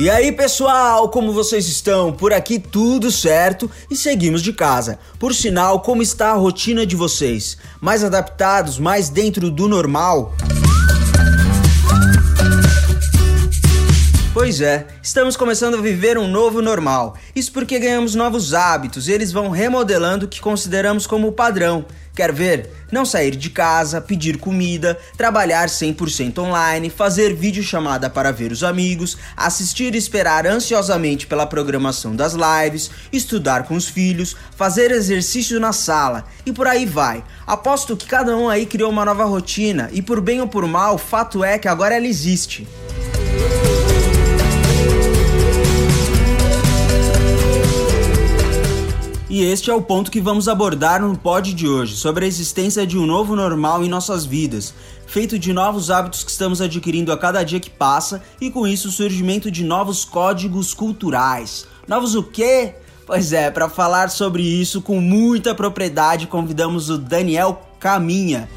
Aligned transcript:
E 0.00 0.08
aí, 0.08 0.30
pessoal, 0.30 1.08
como 1.08 1.32
vocês 1.32 1.66
estão? 1.66 2.12
Por 2.12 2.32
aqui 2.32 2.56
tudo 2.56 3.10
certo 3.10 3.68
e 3.90 3.96
seguimos 3.96 4.42
de 4.42 4.52
casa. 4.52 4.96
Por 5.18 5.34
sinal, 5.34 5.80
como 5.80 6.02
está 6.02 6.30
a 6.30 6.34
rotina 6.34 6.86
de 6.86 6.94
vocês? 6.94 7.58
Mais 7.80 8.04
adaptados, 8.04 8.78
mais 8.78 9.08
dentro 9.08 9.50
do 9.50 9.66
normal? 9.66 10.32
Pois 14.38 14.60
é, 14.60 14.86
estamos 15.02 15.36
começando 15.36 15.74
a 15.74 15.80
viver 15.80 16.16
um 16.16 16.28
novo 16.28 16.62
normal. 16.62 17.16
Isso 17.34 17.50
porque 17.50 17.76
ganhamos 17.76 18.14
novos 18.14 18.54
hábitos 18.54 19.08
e 19.08 19.12
eles 19.12 19.32
vão 19.32 19.50
remodelando 19.50 20.26
o 20.26 20.28
que 20.28 20.40
consideramos 20.40 21.08
como 21.08 21.32
padrão. 21.32 21.84
Quer 22.14 22.32
ver? 22.32 22.70
Não 22.92 23.04
sair 23.04 23.34
de 23.34 23.50
casa, 23.50 24.00
pedir 24.00 24.38
comida, 24.38 24.96
trabalhar 25.16 25.66
100% 25.66 26.38
online, 26.38 26.88
fazer 26.88 27.34
videochamada 27.34 28.08
para 28.08 28.30
ver 28.30 28.52
os 28.52 28.62
amigos, 28.62 29.18
assistir 29.36 29.96
e 29.96 29.98
esperar 29.98 30.46
ansiosamente 30.46 31.26
pela 31.26 31.44
programação 31.44 32.14
das 32.14 32.34
lives, 32.34 32.92
estudar 33.12 33.64
com 33.64 33.74
os 33.74 33.88
filhos, 33.88 34.36
fazer 34.56 34.92
exercício 34.92 35.58
na 35.58 35.72
sala 35.72 36.24
e 36.46 36.52
por 36.52 36.68
aí 36.68 36.86
vai. 36.86 37.24
Aposto 37.44 37.96
que 37.96 38.06
cada 38.06 38.36
um 38.36 38.48
aí 38.48 38.66
criou 38.66 38.92
uma 38.92 39.04
nova 39.04 39.24
rotina 39.24 39.90
e 39.92 40.00
por 40.00 40.20
bem 40.20 40.40
ou 40.40 40.46
por 40.46 40.64
mal, 40.64 40.94
o 40.94 40.98
fato 40.98 41.42
é 41.42 41.58
que 41.58 41.66
agora 41.66 41.96
ela 41.96 42.06
existe. 42.06 42.68
E 49.30 49.44
este 49.44 49.70
é 49.70 49.74
o 49.74 49.82
ponto 49.82 50.10
que 50.10 50.22
vamos 50.22 50.48
abordar 50.48 51.02
no 51.02 51.14
pod 51.14 51.52
de 51.52 51.68
hoje, 51.68 51.94
sobre 51.96 52.24
a 52.24 52.28
existência 52.28 52.86
de 52.86 52.96
um 52.96 53.04
novo 53.04 53.36
normal 53.36 53.84
em 53.84 53.88
nossas 53.88 54.24
vidas, 54.24 54.72
feito 55.06 55.38
de 55.38 55.52
novos 55.52 55.90
hábitos 55.90 56.24
que 56.24 56.30
estamos 56.30 56.62
adquirindo 56.62 57.12
a 57.12 57.18
cada 57.18 57.42
dia 57.42 57.60
que 57.60 57.68
passa 57.68 58.22
e 58.40 58.50
com 58.50 58.66
isso 58.66 58.88
o 58.88 58.90
surgimento 58.90 59.50
de 59.50 59.62
novos 59.62 60.02
códigos 60.02 60.72
culturais. 60.72 61.66
Novos 61.86 62.14
o 62.14 62.22
quê? 62.22 62.76
Pois 63.06 63.34
é, 63.34 63.50
para 63.50 63.68
falar 63.68 64.08
sobre 64.08 64.42
isso 64.42 64.80
com 64.80 64.98
muita 64.98 65.54
propriedade, 65.54 66.26
convidamos 66.26 66.88
o 66.88 66.96
Daniel 66.96 67.60
Caminha. 67.78 68.48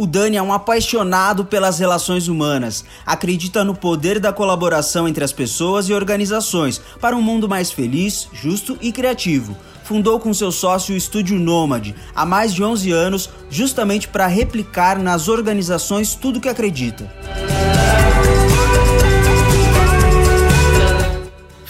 O 0.00 0.06
Dani 0.06 0.38
é 0.38 0.42
um 0.42 0.50
apaixonado 0.50 1.44
pelas 1.44 1.78
relações 1.78 2.26
humanas, 2.26 2.86
acredita 3.04 3.62
no 3.62 3.74
poder 3.74 4.18
da 4.18 4.32
colaboração 4.32 5.06
entre 5.06 5.22
as 5.22 5.30
pessoas 5.30 5.90
e 5.90 5.92
organizações 5.92 6.80
para 6.98 7.14
um 7.14 7.20
mundo 7.20 7.46
mais 7.46 7.70
feliz, 7.70 8.26
justo 8.32 8.78
e 8.80 8.92
criativo. 8.92 9.54
Fundou 9.84 10.18
com 10.18 10.32
seu 10.32 10.50
sócio 10.50 10.94
o 10.94 10.96
Estúdio 10.96 11.38
Nômade 11.38 11.94
há 12.14 12.24
mais 12.24 12.54
de 12.54 12.64
11 12.64 12.90
anos, 12.90 13.28
justamente 13.50 14.08
para 14.08 14.26
replicar 14.26 14.98
nas 14.98 15.28
organizações 15.28 16.14
tudo 16.14 16.40
que 16.40 16.48
acredita. 16.48 17.04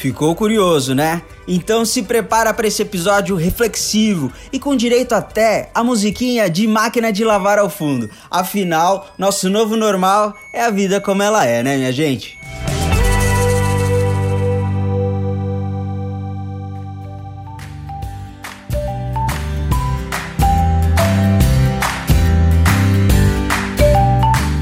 Ficou 0.01 0.35
curioso, 0.35 0.95
né? 0.95 1.21
Então 1.47 1.85
se 1.85 2.03
prepara 2.03 2.55
para 2.55 2.67
esse 2.67 2.81
episódio 2.81 3.37
reflexivo 3.37 4.33
e 4.51 4.59
com 4.59 4.75
direito 4.75 5.15
até 5.15 5.71
a 5.75 5.85
musiquinha 5.85 6.49
de 6.49 6.67
máquina 6.67 7.13
de 7.13 7.23
lavar 7.23 7.59
ao 7.59 7.69
fundo. 7.69 8.09
Afinal, 8.31 9.09
nosso 9.19 9.51
novo 9.51 9.77
normal 9.77 10.35
é 10.55 10.65
a 10.65 10.71
vida 10.71 11.03
como 11.03 11.23
ela 11.23 11.45
é, 11.45 11.63
né, 11.63 11.77
minha 11.77 11.93
gente? 11.93 12.39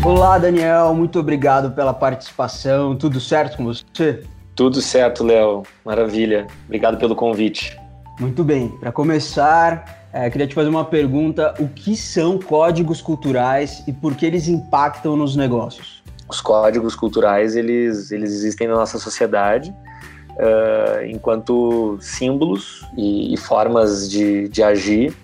Olá, 0.04 0.36
Daniel, 0.36 0.92
muito 0.96 1.20
obrigado 1.20 1.70
pela 1.70 1.94
participação. 1.94 2.96
Tudo 2.96 3.20
certo 3.20 3.56
com 3.56 3.66
você? 3.66 4.24
Tudo 4.58 4.82
certo, 4.82 5.22
Léo. 5.22 5.62
Maravilha. 5.84 6.48
Obrigado 6.64 6.98
pelo 6.98 7.14
convite. 7.14 7.78
Muito 8.18 8.42
bem. 8.42 8.66
Para 8.80 8.90
começar, 8.90 10.08
é, 10.12 10.28
queria 10.28 10.48
te 10.48 10.54
fazer 10.56 10.68
uma 10.68 10.84
pergunta: 10.84 11.54
o 11.60 11.68
que 11.68 11.96
são 11.96 12.40
códigos 12.40 13.00
culturais 13.00 13.84
e 13.86 13.92
por 13.92 14.16
que 14.16 14.26
eles 14.26 14.48
impactam 14.48 15.16
nos 15.16 15.36
negócios? 15.36 16.02
Os 16.28 16.40
códigos 16.40 16.96
culturais 16.96 17.54
eles, 17.54 18.10
eles 18.10 18.32
existem 18.32 18.66
na 18.66 18.74
nossa 18.74 18.98
sociedade 18.98 19.70
uh, 19.70 21.06
enquanto 21.06 21.96
símbolos 22.00 22.84
e, 22.96 23.32
e 23.32 23.36
formas 23.36 24.10
de, 24.10 24.48
de, 24.48 24.60
agir 24.60 25.16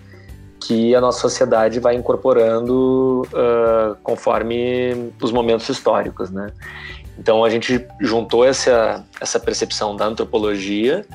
que 0.61 0.95
a 0.95 1.01
nossa 1.01 1.19
sociedade 1.19 1.81
vai 1.81 1.95
incorporando 1.95 3.23
uh, 3.33 3.97
conforme 4.01 5.11
os 5.21 5.33
momentos 5.33 5.67
históricos, 5.67 6.31
né? 6.31 6.47
Então 7.17 7.43
a 7.43 7.49
gente 7.49 7.85
juntou 7.99 8.45
essa, 8.45 9.03
essa 9.21 9.39
percepção 9.39 9.95
da 9.95 10.05
antropologia 10.05 11.05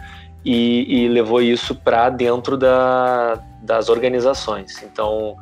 e, 0.45 1.05
e 1.05 1.09
levou 1.09 1.43
isso 1.43 1.75
para 1.75 2.09
dentro 2.09 2.57
da, 2.57 3.43
das 3.63 3.89
organizações. 3.89 4.83
Então 4.83 5.37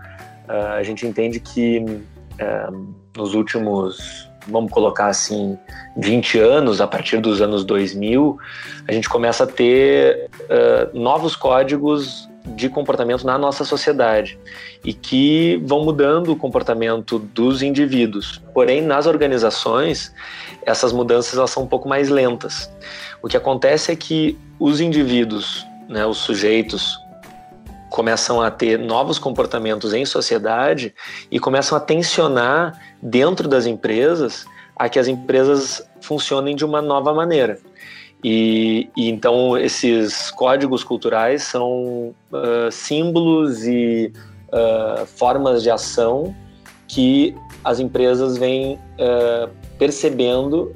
uh, 0.49 0.77
a 0.77 0.83
gente 0.83 1.07
entende 1.07 1.39
que 1.39 1.79
uh, 1.79 2.95
nos 3.17 3.35
últimos, 3.35 4.29
vamos 4.49 4.71
colocar 4.73 5.07
assim, 5.07 5.59
20 5.97 6.39
anos, 6.39 6.81
a 6.81 6.87
partir 6.87 7.19
dos 7.19 7.41
anos 7.41 7.65
2000, 7.65 8.39
a 8.87 8.93
gente 8.93 9.09
começa 9.09 9.45
a 9.45 9.47
ter 9.47 10.29
uh, 10.43 10.99
novos 10.99 11.37
códigos 11.37 12.29
de 12.47 12.69
comportamento 12.69 13.27
na 13.27 13.37
nossa 13.37 13.65
sociedade 13.65 14.39
e 14.85 14.93
que 14.93 15.61
vão 15.65 15.85
mudando 15.85 16.33
o 16.33 16.37
comportamento 16.37 17.19
dos 17.19 17.63
indivíduos. 17.63 18.41
Porém, 18.55 18.81
nas 18.81 19.07
organizações, 19.07 20.13
essas 20.65 20.93
mudanças 20.93 21.37
elas 21.37 21.51
são 21.51 21.65
um 21.65 21.67
pouco 21.67 21.89
mais 21.89 22.09
lentas. 22.09 22.71
O 23.23 23.29
que 23.29 23.37
acontece 23.37 23.93
é 23.93 23.97
que 23.97 24.39
os 24.59 24.81
indivíduos, 24.81 25.65
né, 25.89 26.07
os 26.07 26.19
sujeitos, 26.19 26.99
começam 27.91 28.41
a 28.41 28.51
ter 28.51 28.79
novos 28.79 29.19
comportamentos 29.19 29.95
em 29.95 30.05
sociedade 30.05 30.95
e 31.31 31.39
começam 31.39 31.77
a 31.77 31.81
tensionar 31.81 32.79
dentro 33.03 33.49
das 33.49 33.67
empresas 33.67 34.45
a 34.77 34.89
que 34.89 34.99
as 34.99 35.09
empresas 35.09 35.83
funcionem 36.01 36.55
de 36.55 36.65
uma 36.65 36.81
nova 36.81 37.13
maneira. 37.13 37.59
E, 38.23 38.91
e, 38.97 39.09
então 39.09 39.57
esses 39.57 40.31
códigos 40.33 40.83
culturais 40.83 41.45
são 41.45 42.15
uh, 42.33 42.71
símbolos 42.71 43.65
e 43.65 44.13
uh, 44.49 45.07
formas 45.07 45.63
de 45.63 45.71
ação 45.71 46.35
que 46.89 47.37
as 47.63 47.79
empresas 47.79 48.37
vêm 48.37 48.75
uh, 48.75 49.49
percebendo 49.79 50.73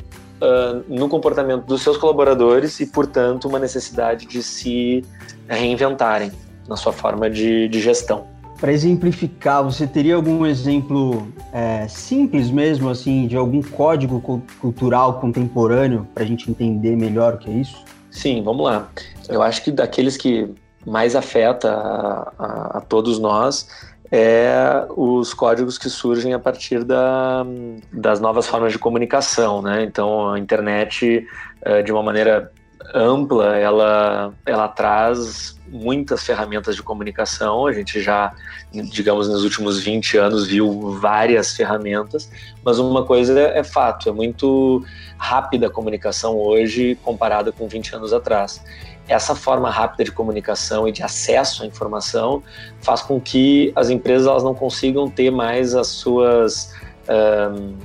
no 0.88 1.08
comportamento 1.08 1.66
dos 1.66 1.82
seus 1.82 1.96
colaboradores 1.96 2.80
e, 2.80 2.86
portanto, 2.86 3.46
uma 3.46 3.60
necessidade 3.60 4.26
de 4.26 4.42
se 4.42 5.04
reinventarem 5.48 6.32
na 6.68 6.74
sua 6.74 6.92
forma 6.92 7.30
de, 7.30 7.68
de 7.68 7.80
gestão. 7.80 8.26
Para 8.62 8.72
exemplificar, 8.72 9.64
você 9.64 9.88
teria 9.88 10.14
algum 10.14 10.46
exemplo 10.46 11.26
é, 11.52 11.88
simples 11.88 12.48
mesmo, 12.48 12.90
assim, 12.90 13.26
de 13.26 13.36
algum 13.36 13.60
código 13.60 14.22
cultural 14.60 15.18
contemporâneo 15.18 16.06
para 16.14 16.22
a 16.22 16.26
gente 16.26 16.48
entender 16.48 16.94
melhor 16.94 17.34
o 17.34 17.38
que 17.38 17.50
é 17.50 17.54
isso? 17.54 17.84
Sim, 18.08 18.40
vamos 18.40 18.64
lá. 18.64 18.88
Eu 19.28 19.42
acho 19.42 19.64
que 19.64 19.72
daqueles 19.72 20.16
que 20.16 20.48
mais 20.86 21.16
afeta 21.16 21.72
a, 21.72 22.32
a, 22.38 22.78
a 22.78 22.80
todos 22.82 23.18
nós 23.18 23.66
é 24.12 24.86
os 24.96 25.34
códigos 25.34 25.76
que 25.76 25.90
surgem 25.90 26.32
a 26.32 26.38
partir 26.38 26.84
da, 26.84 27.44
das 27.92 28.20
novas 28.20 28.46
formas 28.46 28.70
de 28.70 28.78
comunicação, 28.78 29.60
né? 29.60 29.82
Então, 29.82 30.34
a 30.34 30.38
internet, 30.38 31.26
é, 31.62 31.82
de 31.82 31.90
uma 31.90 32.00
maneira 32.04 32.52
ampla, 32.94 33.56
ela, 33.56 34.32
ela 34.44 34.68
traz 34.68 35.58
muitas 35.68 36.22
ferramentas 36.22 36.76
de 36.76 36.82
comunicação. 36.82 37.66
A 37.66 37.72
gente 37.72 38.00
já, 38.00 38.32
digamos, 38.72 39.28
nos 39.28 39.44
últimos 39.44 39.82
20 39.82 40.18
anos 40.18 40.46
viu 40.46 40.98
várias 41.00 41.52
ferramentas, 41.52 42.30
mas 42.64 42.78
uma 42.78 43.04
coisa 43.04 43.38
é, 43.38 43.58
é 43.58 43.64
fato, 43.64 44.08
é 44.08 44.12
muito 44.12 44.84
rápida 45.16 45.66
a 45.66 45.70
comunicação 45.70 46.36
hoje 46.36 46.98
comparada 47.02 47.50
com 47.50 47.66
20 47.66 47.96
anos 47.96 48.12
atrás. 48.12 48.62
Essa 49.08 49.34
forma 49.34 49.70
rápida 49.70 50.04
de 50.04 50.12
comunicação 50.12 50.86
e 50.86 50.92
de 50.92 51.02
acesso 51.02 51.64
à 51.64 51.66
informação 51.66 52.42
faz 52.80 53.02
com 53.02 53.20
que 53.20 53.72
as 53.74 53.90
empresas 53.90 54.26
elas 54.26 54.44
não 54.44 54.54
consigam 54.54 55.08
ter 55.08 55.30
mais 55.30 55.74
as 55.74 55.88
suas 55.88 56.72
um, 57.08 57.76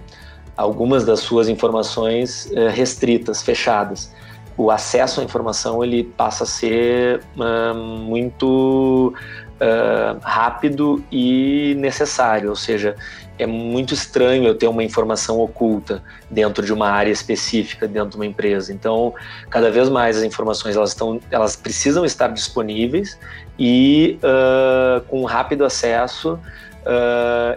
algumas 0.56 1.06
das 1.06 1.20
suas 1.20 1.50
informações 1.50 2.52
uh, 2.52 2.70
restritas, 2.70 3.42
fechadas 3.42 4.12
o 4.58 4.72
acesso 4.72 5.22
à 5.22 5.24
informação 5.24 5.84
ele 5.84 6.04
passa 6.04 6.44
a 6.44 6.48
ser 6.48 7.22
uh, 7.38 7.76
muito 7.76 9.14
uh, 9.62 10.20
rápido 10.22 11.04
e 11.12 11.76
necessário, 11.78 12.50
ou 12.50 12.56
seja, 12.56 12.96
é 13.38 13.46
muito 13.46 13.94
estranho 13.94 14.46
eu 14.48 14.56
ter 14.56 14.68
uma 14.68 14.84
informação 14.84 15.40
oculta 15.40 16.02
dentro 16.30 16.66
de 16.66 16.74
uma 16.74 16.90
área 16.90 17.12
específica 17.12 17.88
dentro 17.88 18.10
de 18.10 18.16
uma 18.16 18.26
empresa. 18.26 18.74
Então, 18.74 19.14
cada 19.48 19.70
vez 19.70 19.90
mais 19.90 20.18
as 20.18 20.24
informações 20.24 20.76
elas 20.76 20.90
estão, 20.90 21.20
elas 21.30 21.56
precisam 21.56 22.04
estar 22.04 22.30
disponíveis 22.30 23.16
e 23.60 24.18
uh, 24.24 25.02
com 25.02 25.24
rápido 25.24 25.64
acesso 25.64 26.40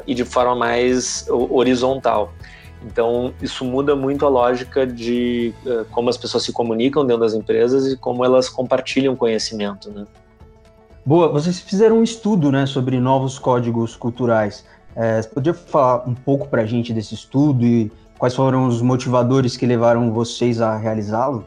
e 0.08 0.12
de 0.12 0.24
forma 0.24 0.56
mais 0.56 1.24
horizontal. 1.28 2.34
Então, 2.84 3.34
isso 3.42 3.64
muda 3.64 3.94
muito 3.94 4.24
a 4.24 4.28
lógica 4.28 4.86
de 4.86 5.54
uh, 5.66 5.84
como 5.90 6.08
as 6.08 6.16
pessoas 6.16 6.44
se 6.44 6.52
comunicam 6.52 7.04
dentro 7.04 7.22
das 7.22 7.34
empresas 7.34 7.92
e 7.92 7.96
como 7.96 8.24
elas 8.24 8.48
compartilham 8.48 9.14
conhecimento, 9.14 9.90
né? 9.90 10.06
Boa, 11.04 11.28
vocês 11.28 11.60
fizeram 11.60 11.98
um 11.98 12.02
estudo, 12.02 12.52
né, 12.52 12.66
sobre 12.66 13.00
novos 13.00 13.38
códigos 13.38 13.96
culturais. 13.96 14.64
É, 14.94 15.20
você 15.20 15.28
podia 15.28 15.54
falar 15.54 16.06
um 16.06 16.14
pouco 16.14 16.48
para 16.48 16.62
a 16.62 16.66
gente 16.66 16.92
desse 16.92 17.14
estudo 17.14 17.64
e 17.64 17.90
quais 18.18 18.34
foram 18.34 18.66
os 18.66 18.82
motivadores 18.82 19.56
que 19.56 19.64
levaram 19.64 20.12
vocês 20.12 20.60
a 20.60 20.76
realizá-lo? 20.76 21.44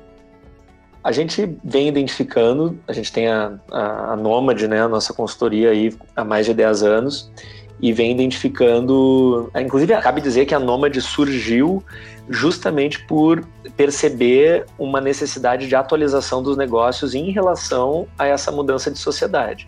A 1.04 1.12
gente 1.12 1.58
vem 1.64 1.88
identificando, 1.88 2.80
a 2.88 2.94
gente 2.94 3.12
tem 3.12 3.28
a, 3.28 3.54
a, 3.72 4.14
a 4.14 4.16
Nômade, 4.16 4.68
né, 4.68 4.82
a 4.82 4.88
nossa 4.88 5.14
consultoria 5.14 5.70
aí 5.70 5.94
há 6.16 6.24
mais 6.24 6.46
de 6.46 6.54
10 6.54 6.84
anos, 6.84 7.32
e 7.82 7.92
vem 7.92 8.12
identificando. 8.12 9.52
Inclusive, 9.56 9.96
cabe 10.02 10.22
dizer 10.22 10.46
que 10.46 10.56
a 10.56 10.60
Nômade 10.60 11.02
surgiu 11.02 11.84
justamente 12.30 13.06
por 13.06 13.46
perceber 13.76 14.66
uma 14.80 15.02
necessidade 15.02 15.68
de 15.68 15.76
atualização 15.76 16.42
dos 16.42 16.56
negócios 16.56 17.14
em 17.14 17.32
relação 17.32 18.08
a 18.18 18.26
essa 18.26 18.52
mudança 18.52 18.90
de 18.90 18.98
sociedade. 18.98 19.68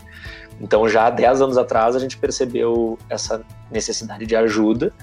Então, 0.62 0.88
já 0.88 1.07
há 1.07 1.10
10 1.10 1.42
anos 1.42 1.57
atrás, 1.57 1.96
a 1.96 2.00
gente 2.00 2.18
percebeu 2.18 2.98
essa 3.10 3.44
necessidade 3.69 4.25
de 4.25 4.36
ajuda 4.36 4.94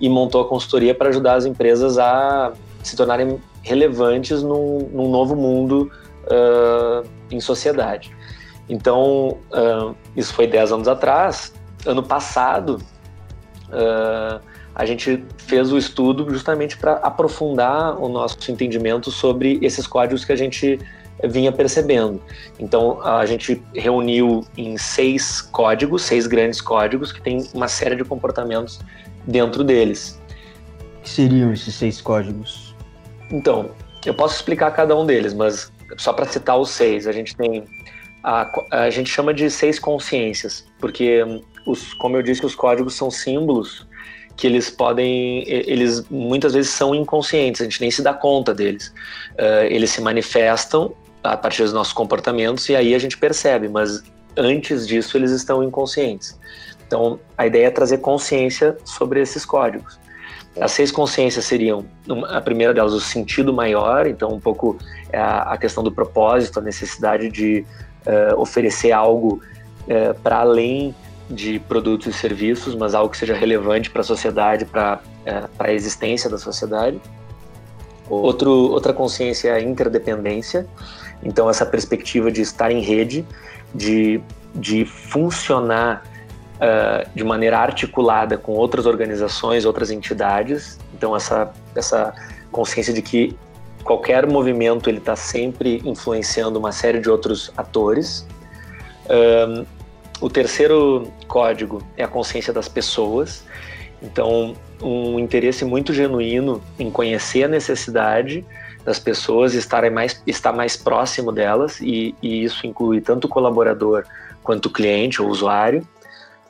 e 0.00 0.08
montou 0.08 0.40
a 0.40 0.48
consultoria 0.48 0.94
para 0.94 1.08
ajudar 1.08 1.34
as 1.34 1.44
empresas 1.44 1.98
a 1.98 2.52
se 2.82 2.96
tornarem 2.96 3.40
relevantes 3.62 4.42
num, 4.42 4.88
num 4.92 5.10
novo 5.10 5.34
mundo 5.34 5.90
uh, 6.26 7.06
em 7.30 7.40
sociedade. 7.40 8.14
Então, 8.68 9.36
uh, 9.50 9.94
isso 10.16 10.32
foi 10.32 10.46
10 10.46 10.72
anos 10.72 10.88
atrás. 10.88 11.52
Ano 11.86 12.02
passado, 12.02 12.80
uh, 13.68 14.40
a 14.74 14.84
gente 14.84 15.24
fez 15.38 15.72
o 15.72 15.78
estudo 15.78 16.28
justamente 16.30 16.76
para 16.76 16.94
aprofundar 16.94 18.00
o 18.00 18.08
nosso 18.08 18.50
entendimento 18.50 19.10
sobre 19.10 19.58
esses 19.62 19.86
códigos 19.86 20.24
que 20.24 20.32
a 20.32 20.36
gente 20.36 20.78
vinha 21.24 21.52
percebendo. 21.52 22.22
Então, 22.58 23.00
a 23.02 23.26
gente 23.26 23.62
reuniu 23.74 24.46
em 24.56 24.76
seis 24.78 25.40
códigos, 25.40 26.02
seis 26.02 26.26
grandes 26.26 26.60
códigos, 26.60 27.12
que 27.12 27.20
tem 27.20 27.46
uma 27.52 27.68
série 27.68 27.96
de 27.96 28.04
comportamentos 28.04 28.80
dentro 29.26 29.62
deles. 29.62 30.20
O 30.98 31.02
que 31.02 31.10
seriam 31.10 31.52
esses 31.52 31.74
seis 31.74 32.00
códigos? 32.00 32.74
Então, 33.30 33.70
eu 34.04 34.14
posso 34.14 34.36
explicar 34.36 34.70
cada 34.70 34.96
um 34.96 35.04
deles, 35.04 35.34
mas 35.34 35.70
só 35.96 36.12
para 36.12 36.26
citar 36.26 36.58
os 36.58 36.70
seis, 36.70 37.06
a 37.06 37.12
gente 37.12 37.36
tem. 37.36 37.64
A, 38.22 38.50
a 38.70 38.90
gente 38.90 39.10
chama 39.10 39.32
de 39.32 39.50
seis 39.50 39.78
consciências, 39.78 40.66
porque, 40.78 41.22
os, 41.66 41.94
como 41.94 42.16
eu 42.16 42.22
disse, 42.22 42.44
os 42.44 42.54
códigos 42.54 42.94
são 42.94 43.10
símbolos 43.10 43.86
que 44.36 44.46
eles 44.46 44.70
podem, 44.70 45.44
eles 45.46 46.02
muitas 46.08 46.54
vezes 46.54 46.70
são 46.70 46.94
inconscientes, 46.94 47.60
a 47.60 47.64
gente 47.64 47.80
nem 47.80 47.90
se 47.90 48.00
dá 48.00 48.14
conta 48.14 48.54
deles. 48.54 48.88
Uh, 49.32 49.66
eles 49.68 49.90
se 49.90 50.00
manifestam 50.00 50.94
a 51.22 51.36
partir 51.36 51.62
dos 51.62 51.74
nossos 51.74 51.92
comportamentos 51.92 52.66
e 52.70 52.74
aí 52.74 52.94
a 52.94 52.98
gente 52.98 53.18
percebe, 53.18 53.68
mas 53.68 54.02
antes 54.36 54.88
disso 54.88 55.18
eles 55.18 55.30
estão 55.30 55.62
inconscientes. 55.62 56.38
Então, 56.86 57.20
a 57.36 57.46
ideia 57.46 57.66
é 57.66 57.70
trazer 57.70 57.98
consciência 57.98 58.76
sobre 58.84 59.20
esses 59.20 59.44
códigos. 59.44 60.00
As 60.58 60.72
seis 60.72 60.90
consciências 60.90 61.44
seriam, 61.44 61.84
a 62.28 62.40
primeira 62.40 62.74
delas, 62.74 62.92
o 62.92 63.00
sentido 63.00 63.52
maior, 63.52 64.06
então, 64.06 64.30
um 64.30 64.40
pouco 64.40 64.76
é 65.12 65.20
a, 65.20 65.56
questão 65.60 65.84
do 65.84 65.92
propósito, 65.92 66.58
a 66.58 66.62
necessidade 66.62 67.30
de 67.30 67.64
uh, 68.06 68.40
oferecer 68.40 68.90
algo 68.90 69.40
uh, 69.82 70.14
para 70.22 70.38
além 70.38 70.94
de 71.30 71.60
produtos 71.60 72.08
e 72.08 72.12
serviços, 72.12 72.74
mas 72.74 72.94
algo 72.94 73.10
que 73.10 73.16
seja 73.16 73.34
relevante 73.34 73.88
para 73.88 74.00
a 74.00 74.04
sociedade, 74.04 74.64
para 74.64 75.00
uh, 75.26 75.48
a 75.58 75.72
existência 75.72 76.28
da 76.28 76.38
sociedade. 76.38 77.00
Outro, 78.08 78.50
outra 78.50 78.92
consciência 78.92 79.50
é 79.50 79.52
a 79.52 79.60
interdependência, 79.60 80.66
então 81.22 81.48
essa 81.48 81.64
perspectiva 81.64 82.30
de 82.30 82.40
estar 82.40 82.72
em 82.72 82.80
rede, 82.80 83.24
de, 83.72 84.20
de 84.52 84.84
funcionar 84.84 86.02
uh, 86.56 87.08
de 87.14 87.22
maneira 87.22 87.58
articulada 87.58 88.36
com 88.36 88.52
outras 88.52 88.84
organizações, 88.84 89.64
outras 89.64 89.92
entidades. 89.92 90.78
Então 90.92 91.14
essa 91.14 91.52
essa 91.74 92.12
consciência 92.50 92.92
de 92.92 93.00
que 93.00 93.36
qualquer 93.84 94.26
movimento 94.26 94.90
ele 94.90 94.98
está 94.98 95.16
sempre 95.16 95.80
influenciando 95.84 96.58
uma 96.58 96.72
série 96.72 97.00
de 97.00 97.08
outros 97.08 97.52
atores. 97.56 98.26
Um, 99.08 99.64
o 100.20 100.28
terceiro 100.28 101.10
código 101.26 101.82
é 101.96 102.04
a 102.04 102.08
consciência 102.08 102.52
das 102.52 102.68
pessoas. 102.68 103.44
Então, 104.02 104.54
um 104.82 105.18
interesse 105.18 105.64
muito 105.64 105.92
genuíno 105.92 106.62
em 106.78 106.90
conhecer 106.90 107.44
a 107.44 107.48
necessidade 107.48 108.44
das 108.84 108.98
pessoas, 108.98 109.54
estar 109.54 109.88
mais, 109.90 110.22
estar 110.26 110.52
mais 110.52 110.76
próximo 110.76 111.32
delas, 111.32 111.80
e, 111.80 112.14
e 112.22 112.44
isso 112.44 112.66
inclui 112.66 113.00
tanto 113.00 113.26
o 113.26 113.28
colaborador 113.28 114.04
quanto 114.42 114.66
o 114.66 114.70
cliente 114.70 115.20
ou 115.20 115.28
usuário. 115.28 115.86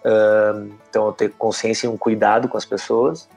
Um, 0.05 0.71
então, 0.89 1.13
ter 1.13 1.31
consciência 1.33 1.87
e 1.87 1.91
um 1.91 1.97
cuidado 1.97 2.49
com 2.49 2.57
as 2.57 2.65
pessoas. 2.65 3.29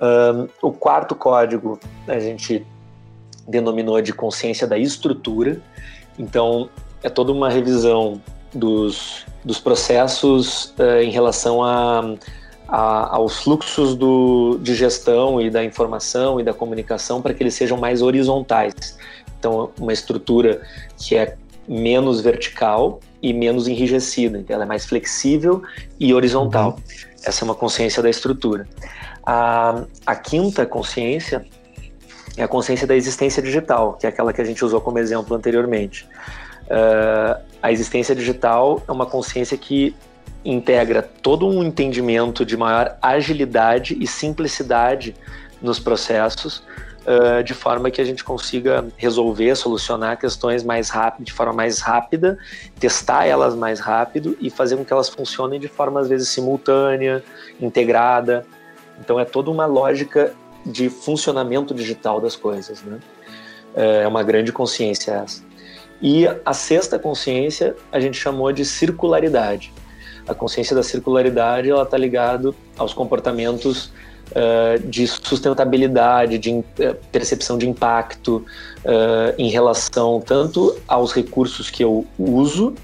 Um, 0.00 0.48
o 0.62 0.72
quarto 0.72 1.14
código 1.14 1.78
a 2.06 2.18
gente 2.18 2.66
denominou 3.46 4.00
de 4.00 4.12
consciência 4.12 4.66
da 4.66 4.78
estrutura. 4.78 5.60
Então, 6.18 6.68
é 7.02 7.08
toda 7.08 7.30
uma 7.30 7.48
revisão 7.48 8.20
dos, 8.52 9.26
dos 9.44 9.58
processos 9.58 10.74
uh, 10.78 11.02
em 11.02 11.10
relação 11.10 11.62
a, 11.62 12.14
a, 12.68 13.16
aos 13.16 13.42
fluxos 13.42 13.94
do, 13.94 14.58
de 14.62 14.74
gestão 14.74 15.40
e 15.40 15.50
da 15.50 15.64
informação 15.64 16.40
e 16.40 16.44
da 16.44 16.52
comunicação 16.52 17.20
para 17.22 17.34
que 17.34 17.42
eles 17.42 17.54
sejam 17.54 17.76
mais 17.78 18.02
horizontais. 18.02 18.98
Então, 19.38 19.70
uma 19.78 19.92
estrutura 19.92 20.62
que 20.96 21.16
é 21.16 21.36
menos 21.68 22.20
vertical 22.20 23.00
e 23.22 23.32
menos 23.32 23.68
enrijecida. 23.68 24.38
Então, 24.38 24.54
ela 24.54 24.64
é 24.64 24.66
mais 24.66 24.86
flexível 24.86 25.62
e 25.98 26.14
horizontal. 26.14 26.70
Uhum. 26.70 27.08
Essa 27.24 27.44
é 27.44 27.44
uma 27.44 27.54
consciência 27.54 28.02
da 28.02 28.08
estrutura. 28.08 28.66
A, 29.24 29.84
a 30.06 30.16
quinta 30.16 30.64
consciência 30.64 31.44
é 32.36 32.42
a 32.42 32.48
consciência 32.48 32.86
da 32.86 32.96
existência 32.96 33.42
digital, 33.42 33.94
que 33.94 34.06
é 34.06 34.08
aquela 34.08 34.32
que 34.32 34.40
a 34.40 34.44
gente 34.44 34.64
usou 34.64 34.80
como 34.80 34.98
exemplo 34.98 35.36
anteriormente. 35.36 36.08
Uh, 36.64 37.47
a 37.62 37.72
existência 37.72 38.14
digital 38.14 38.82
é 38.86 38.92
uma 38.92 39.06
consciência 39.06 39.56
que 39.56 39.94
integra 40.44 41.02
todo 41.02 41.46
um 41.46 41.62
entendimento 41.62 42.44
de 42.44 42.56
maior 42.56 42.96
agilidade 43.02 43.96
e 44.00 44.06
simplicidade 44.06 45.14
nos 45.60 45.80
processos, 45.80 46.62
uh, 47.04 47.42
de 47.42 47.52
forma 47.54 47.90
que 47.90 48.00
a 48.00 48.04
gente 48.04 48.22
consiga 48.22 48.86
resolver, 48.96 49.56
solucionar 49.56 50.18
questões 50.18 50.62
mais 50.62 50.88
rápido, 50.88 51.24
de 51.24 51.32
forma 51.32 51.52
mais 51.52 51.80
rápida, 51.80 52.38
testar 52.78 53.26
elas 53.26 53.54
mais 53.54 53.80
rápido 53.80 54.36
e 54.40 54.48
fazer 54.50 54.76
com 54.76 54.84
que 54.84 54.92
elas 54.92 55.08
funcionem 55.08 55.58
de 55.58 55.68
forma 55.68 56.00
às 56.00 56.08
vezes 56.08 56.28
simultânea, 56.28 57.22
integrada. 57.60 58.46
Então 59.00 59.18
é 59.18 59.24
toda 59.24 59.50
uma 59.50 59.66
lógica 59.66 60.32
de 60.64 60.88
funcionamento 60.88 61.74
digital 61.74 62.20
das 62.20 62.36
coisas, 62.36 62.82
né? 62.82 62.98
É 63.74 64.08
uma 64.08 64.22
grande 64.22 64.50
consciência 64.52 65.12
essa. 65.12 65.47
E 66.00 66.26
a 66.44 66.52
sexta 66.52 66.98
consciência 66.98 67.74
a 67.90 67.98
gente 67.98 68.16
chamou 68.16 68.52
de 68.52 68.64
circularidade. 68.64 69.72
A 70.26 70.34
consciência 70.34 70.76
da 70.76 70.82
circularidade 70.82 71.70
ela 71.70 71.82
está 71.82 71.96
ligado 71.96 72.54
aos 72.76 72.92
comportamentos 72.92 73.86
uh, 74.30 74.78
de 74.86 75.06
sustentabilidade, 75.06 76.38
de 76.38 76.50
uh, 76.50 76.64
percepção 77.10 77.58
de 77.58 77.68
impacto 77.68 78.44
uh, 78.84 79.34
em 79.36 79.50
relação 79.50 80.20
tanto 80.20 80.76
aos 80.86 81.12
recursos 81.12 81.70
que 81.70 81.82
eu 81.82 82.06
uso, 82.18 82.74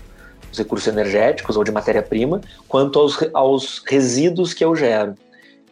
os 0.51 0.59
recursos 0.59 0.89
energéticos 0.89 1.57
ou 1.57 1.65
de 1.65 1.71
matéria-prima, 1.71 2.41
quanto 2.67 2.99
aos, 2.99 3.19
aos 3.33 3.83
resíduos 3.87 4.55
que 4.55 4.65
eu 4.65 4.75
gero. 4.75 5.15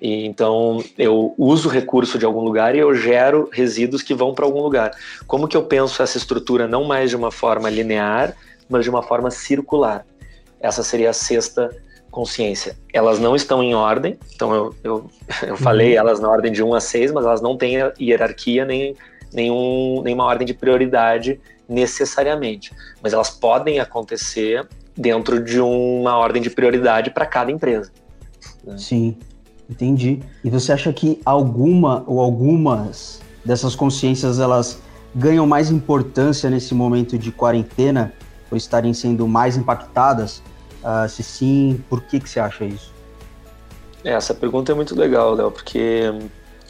E, 0.03 0.27
então, 0.27 0.83
eu 0.99 1.33
uso 1.39 1.69
recurso 1.69 2.19
de 2.19 2.25
algum 2.25 2.41
lugar 2.41 2.75
e 2.75 2.81
eu 2.81 2.93
gero 2.93 3.49
resíduos 3.53 4.03
que 4.03 4.13
vão 4.13 4.35
para 4.35 4.45
algum 4.45 4.61
lugar. 4.61 4.91
Como 5.29 5.47
que 5.47 5.57
eu 5.57 5.63
penso 5.63 6.03
essa 6.03 6.19
estrutura 6.19 6.67
não 6.67 6.83
mais 6.83 7.11
de 7.11 7.15
uma 7.15 7.31
forma 7.31 7.71
linear, 7.71 8.35
mas 8.69 8.83
de 8.83 8.91
uma 8.91 9.01
forma 9.01 9.31
circular? 9.31 10.05
Essa 10.59 10.83
seria 10.83 11.11
a 11.11 11.13
sexta 11.13 11.71
consciência. 12.11 12.77
Elas 12.93 13.21
não 13.21 13.37
estão 13.37 13.63
em 13.63 13.77
ordem, 13.77 14.19
então 14.35 14.53
eu, 14.53 14.75
eu, 14.83 15.11
eu 15.47 15.57
falei 15.57 15.93
uhum. 15.93 16.01
elas 16.01 16.19
na 16.19 16.29
ordem 16.29 16.51
de 16.51 16.65
1 16.65 16.75
a 16.75 16.81
6, 16.81 17.13
mas 17.13 17.25
elas 17.25 17.41
não 17.41 17.57
têm 17.57 17.77
hierarquia 18.01 18.65
nem 18.65 18.97
nenhum, 19.33 20.03
nenhuma 20.03 20.25
ordem 20.25 20.45
de 20.45 20.53
prioridade 20.53 21.41
necessariamente. 21.69 22.73
Mas 23.01 23.13
elas 23.13 23.31
podem 23.31 23.79
acontecer 23.79 24.67
dentro 24.97 25.41
de 25.41 25.61
uma 25.61 26.19
ordem 26.19 26.43
de 26.43 26.51
prioridade 26.51 27.11
para 27.13 27.25
cada 27.25 27.53
empresa. 27.53 27.93
Né? 28.65 28.77
Sim. 28.77 29.17
Entendi. 29.73 30.21
E 30.45 30.51
você 30.51 30.71
acha 30.71 30.93
que 30.93 31.19
alguma 31.25 32.05
ou 32.07 32.21
algumas 32.21 33.23
dessas 33.43 33.75
consciências 33.75 34.39
elas 34.39 34.83
ganham 35.15 35.47
mais 35.47 35.71
importância 35.71 36.51
nesse 36.51 36.75
momento 36.75 37.19
de 37.19 37.33
quarentena 37.33 38.13
por 38.51 38.57
estarem 38.57 38.93
sendo 38.93 39.27
mais 39.27 39.57
impactadas? 39.57 40.43
Uh, 40.85 41.09
se 41.09 41.23
sim, 41.23 41.83
por 41.89 42.03
que, 42.03 42.21
que 42.21 42.29
você 42.29 42.39
acha 42.39 42.67
isso? 42.67 42.93
Essa 44.05 44.35
pergunta 44.35 44.73
é 44.73 44.75
muito 44.75 44.95
legal, 44.95 45.33
Léo, 45.33 45.51
porque 45.51 46.13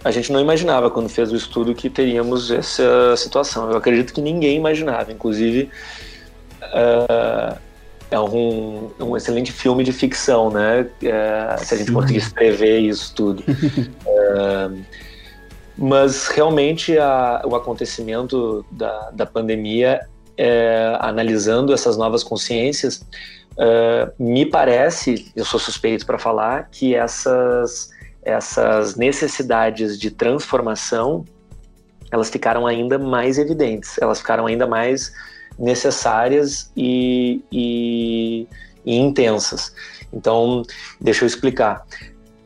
a 0.04 0.12
gente 0.12 0.30
não 0.30 0.38
imaginava 0.38 0.88
quando 0.88 1.08
fez 1.08 1.32
o 1.32 1.36
estudo 1.36 1.74
que 1.74 1.90
teríamos 1.90 2.52
essa 2.52 3.16
situação. 3.16 3.68
Eu 3.68 3.76
acredito 3.76 4.12
que 4.12 4.20
ninguém 4.20 4.56
imaginava, 4.58 5.10
inclusive 5.10 5.68
uh, 6.62 7.58
é 8.12 8.20
um, 8.20 8.90
um, 9.00 9.16
excelente 9.16 9.50
filme 9.50 9.82
de 9.82 9.92
ficção, 9.92 10.50
né? 10.50 10.82
Uh, 10.82 11.64
se 11.64 11.74
a 11.74 11.78
gente 11.78 11.90
conseguisse 11.90 12.32
prever 12.32 12.80
isso 12.80 13.14
tudo. 13.14 13.42
uh, 13.42 14.82
mas 15.76 16.28
realmente 16.28 16.98
a, 16.98 17.42
o 17.44 17.56
acontecimento 17.56 18.64
da, 18.70 19.10
da 19.10 19.26
pandemia, 19.26 20.06
é, 20.36 20.96
analisando 21.00 21.72
essas 21.72 21.96
novas 21.96 22.22
consciências, 22.22 23.04
me 24.18 24.46
parece, 24.46 25.30
eu 25.34 25.44
sou 25.44 25.58
suspeito 25.58 26.06
para 26.06 26.18
falar, 26.18 26.68
que 26.70 26.94
essas 26.94 27.90
essas 28.22 28.94
necessidades 28.94 29.98
de 29.98 30.10
transformação 30.10 31.24
elas 32.10 32.30
ficaram 32.30 32.66
ainda 32.66 32.98
mais 32.98 33.38
evidentes, 33.38 33.96
elas 33.98 34.18
ficaram 34.18 34.46
ainda 34.46 34.66
mais 34.66 35.12
necessárias 35.58 36.70
e, 36.76 37.42
e, 37.50 38.46
e 38.84 38.96
intensas. 38.96 39.72
Então, 40.12 40.62
deixa 41.00 41.24
eu 41.24 41.26
explicar. 41.26 41.86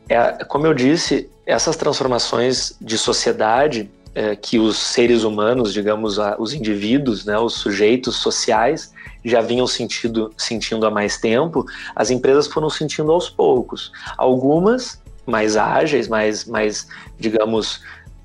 É, 0.09 0.43
como 0.45 0.65
eu 0.65 0.73
disse, 0.73 1.29
essas 1.45 1.75
transformações 1.75 2.75
de 2.79 2.97
sociedade 2.97 3.89
é, 4.15 4.35
que 4.35 4.57
os 4.57 4.77
seres 4.77 5.23
humanos, 5.23 5.73
digamos, 5.73 6.17
os 6.39 6.53
indivíduos, 6.53 7.25
né, 7.25 7.37
os 7.37 7.53
sujeitos 7.53 8.15
sociais, 8.15 8.91
já 9.23 9.41
vinham 9.41 9.67
sentido, 9.67 10.33
sentindo 10.37 10.85
há 10.85 10.91
mais 10.91 11.17
tempo, 11.17 11.65
as 11.95 12.09
empresas 12.09 12.47
foram 12.47 12.69
sentindo 12.69 13.11
aos 13.11 13.29
poucos. 13.29 13.91
Algumas 14.17 15.01
mais 15.25 15.57
ágeis, 15.57 16.07
mais, 16.07 16.45
mais 16.45 16.87
digamos, 17.19 17.81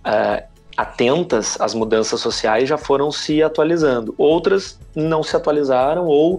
uh, 0.07 0.52
atentas 0.77 1.61
às 1.61 1.75
mudanças 1.75 2.21
sociais 2.21 2.69
já 2.69 2.79
foram 2.79 3.11
se 3.11 3.43
atualizando. 3.43 4.15
Outras 4.17 4.79
não 4.95 5.23
se 5.23 5.37
atualizaram 5.37 6.07
ou, 6.07 6.37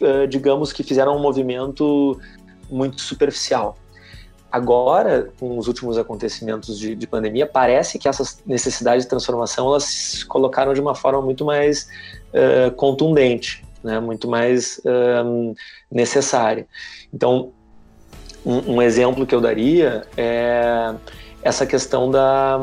uh, 0.00 0.26
digamos, 0.28 0.72
que 0.72 0.82
fizeram 0.82 1.16
um 1.16 1.20
movimento 1.20 2.18
muito 2.70 3.00
superficial. 3.00 3.76
Agora, 4.50 5.28
com 5.38 5.58
os 5.58 5.66
últimos 5.66 5.98
acontecimentos 5.98 6.78
de, 6.78 6.94
de, 6.94 7.06
pandemia, 7.06 7.44
parece 7.44 7.98
que 7.98 8.08
essas 8.08 8.40
necessidades 8.46 9.04
de 9.04 9.10
transformação 9.10 9.66
elas 9.66 9.84
se 9.84 10.26
colocaram 10.26 10.72
de 10.72 10.80
uma 10.80 10.94
forma 10.94 11.20
muito 11.20 11.44
mais 11.44 11.88
uh, 12.32 12.70
contundente, 12.76 13.64
né? 13.82 13.98
muito 13.98 14.28
mais 14.28 14.80
necessária. 15.90 16.68
Então, 17.12 17.52
um, 18.46 18.74
um, 18.74 18.82
exemplo 18.82 19.26
que 19.26 19.34
eu 19.34 19.40
daria 19.40 20.06
é 20.16 20.94
essa 21.42 21.66
questão 21.66 22.10
da, 22.10 22.60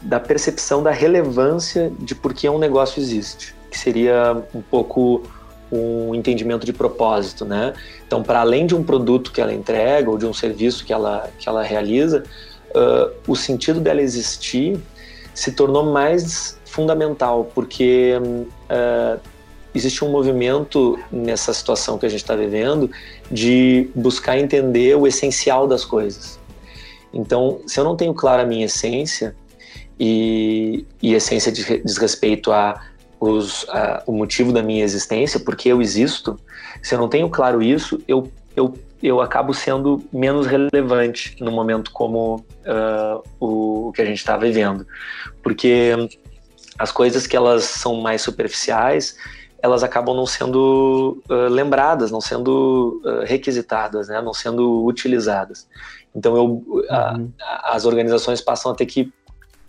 da 0.00 0.18
percepção 0.18 0.82
da 0.82 0.90
relevância 0.90 1.92
de 1.98 2.14
por 2.14 2.32
que 2.32 2.48
um 2.48 2.58
negócio 2.58 3.00
existe, 3.00 3.54
que 3.70 3.78
seria 3.78 4.42
um 4.54 4.62
pouco 4.62 5.22
um 5.70 6.14
entendimento 6.14 6.64
de 6.64 6.72
propósito, 6.72 7.44
né? 7.44 7.74
Então, 8.06 8.22
para 8.22 8.40
além 8.40 8.66
de 8.66 8.74
um 8.74 8.82
produto 8.82 9.32
que 9.32 9.40
ela 9.40 9.52
entrega 9.52 10.10
ou 10.10 10.16
de 10.16 10.24
um 10.24 10.32
serviço 10.32 10.84
que 10.84 10.92
ela, 10.92 11.28
que 11.38 11.48
ela 11.48 11.62
realiza, 11.62 12.22
uh, 12.70 13.12
o 13.26 13.34
sentido 13.34 13.80
dela 13.80 14.00
existir 14.00 14.78
se 15.34 15.52
tornou 15.52 15.92
mais 15.92 16.58
fundamental, 16.64 17.50
porque 17.54 18.14
uh, 18.70 19.20
existe 19.74 20.04
um 20.04 20.10
movimento 20.10 20.98
nessa 21.10 21.52
situação 21.52 21.98
que 21.98 22.06
a 22.06 22.08
gente 22.08 22.22
está 22.22 22.34
vivendo 22.34 22.90
de 23.30 23.90
buscar 23.94 24.38
entender 24.38 24.96
o 24.96 25.06
essencial 25.06 25.66
das 25.66 25.84
coisas. 25.84 26.38
Então, 27.12 27.60
se 27.66 27.78
eu 27.78 27.84
não 27.84 27.96
tenho 27.96 28.14
clara 28.14 28.42
a 28.42 28.46
minha 28.46 28.66
essência, 28.66 29.34
e, 29.98 30.86
e 31.02 31.14
essência 31.14 31.50
diz 31.50 31.96
respeito 31.96 32.52
a, 32.52 32.80
os, 33.18 33.66
a, 33.68 34.02
o 34.06 34.12
motivo 34.12 34.52
da 34.52 34.62
minha 34.62 34.84
existência, 34.84 35.40
porque 35.40 35.68
eu 35.68 35.80
existo, 35.80 36.38
se 36.82 36.94
eu 36.94 36.98
não 36.98 37.08
tenho 37.08 37.28
claro 37.30 37.62
isso, 37.62 38.00
eu, 38.06 38.30
eu, 38.54 38.74
eu 39.02 39.20
acabo 39.20 39.54
sendo 39.54 40.02
menos 40.12 40.46
relevante 40.46 41.36
no 41.40 41.50
momento 41.50 41.90
como 41.92 42.36
uh, 42.36 43.22
o, 43.40 43.88
o 43.88 43.92
que 43.92 44.02
a 44.02 44.04
gente 44.04 44.18
está 44.18 44.36
vivendo. 44.36 44.86
Porque 45.42 45.94
as 46.78 46.92
coisas 46.92 47.26
que 47.26 47.36
elas 47.36 47.64
são 47.64 48.00
mais 48.00 48.20
superficiais, 48.20 49.16
elas 49.62 49.82
acabam 49.82 50.14
não 50.14 50.26
sendo 50.26 51.22
uh, 51.30 51.48
lembradas, 51.48 52.10
não 52.10 52.20
sendo 52.20 53.00
uh, 53.04 53.24
requisitadas, 53.24 54.08
né? 54.08 54.20
não 54.20 54.34
sendo 54.34 54.84
utilizadas. 54.84 55.66
Então, 56.14 56.36
eu, 56.36 56.44
uhum. 56.44 57.32
a, 57.40 57.74
as 57.74 57.86
organizações 57.86 58.40
passam 58.42 58.72
a 58.72 58.74
ter 58.74 58.86
que 58.86 59.12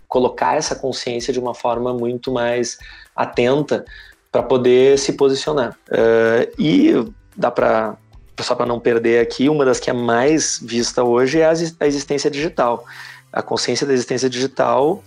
colocar 0.08 0.56
essa 0.56 0.74
consciência 0.74 1.32
de 1.32 1.38
uma 1.38 1.54
forma 1.54 1.92
muito 1.92 2.32
mais 2.32 2.78
atenta 3.14 3.84
para 4.32 4.42
poder 4.42 4.98
se 4.98 5.12
posicionar. 5.12 5.76
Uh, 5.88 6.50
e 6.58 6.92
dá 7.36 7.50
para 7.50 7.96
só 8.40 8.54
para 8.54 8.66
não 8.66 8.78
perder 8.78 9.20
aqui, 9.20 9.48
uma 9.48 9.64
das 9.64 9.80
que 9.80 9.90
é 9.90 9.92
mais 9.92 10.60
vista 10.62 11.02
hoje 11.02 11.40
é 11.40 11.46
a 11.80 11.86
existência 11.86 12.30
digital. 12.30 12.84
A 13.32 13.42
consciência 13.42 13.84
da 13.84 13.92
existência 13.92 14.30
digital 14.30 15.02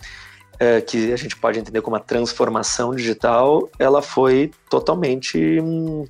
é, 0.58 0.80
que 0.80 1.12
a 1.12 1.16
gente 1.16 1.36
pode 1.36 1.58
entender 1.58 1.80
como 1.80 1.96
a 1.96 1.98
transformação 1.98 2.94
digital, 2.94 3.68
ela 3.78 4.00
foi 4.00 4.52
totalmente 4.70 5.60
hum, 5.60 6.04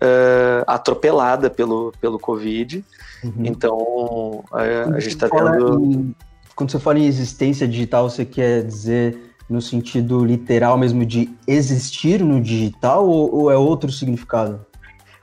é, 0.00 0.64
atropelada 0.66 1.48
pelo, 1.48 1.92
pelo 2.00 2.18
Covid. 2.18 2.84
Uhum. 3.22 3.32
Então, 3.44 4.44
a, 4.50 4.96
a 4.96 5.00
gente 5.00 5.14
está 5.14 5.28
tendo. 5.28 5.84
Em, 5.84 6.14
quando 6.62 6.70
você 6.70 6.78
fala 6.78 6.98
em 7.00 7.06
existência 7.06 7.66
digital, 7.66 8.08
você 8.08 8.24
quer 8.24 8.62
dizer 8.62 9.18
no 9.50 9.60
sentido 9.60 10.24
literal 10.24 10.78
mesmo 10.78 11.04
de 11.04 11.28
existir 11.46 12.22
no 12.22 12.40
digital 12.40 13.08
ou, 13.08 13.34
ou 13.34 13.50
é 13.50 13.56
outro 13.56 13.90
significado? 13.90 14.64